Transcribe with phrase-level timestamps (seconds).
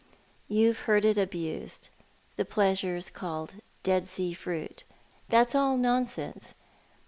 [0.47, 1.89] You've heard it abused—
[2.37, 4.83] its pleasures called Dead Sea fruit.
[5.29, 6.55] That's all nonsense.